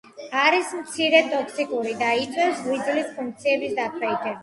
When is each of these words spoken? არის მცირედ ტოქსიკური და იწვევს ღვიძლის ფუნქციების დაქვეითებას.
არის 0.43 0.71
მცირედ 0.77 1.29
ტოქსიკური 1.35 1.93
და 2.01 2.09
იწვევს 2.25 2.67
ღვიძლის 2.67 3.15
ფუნქციების 3.21 3.81
დაქვეითებას. 3.83 4.39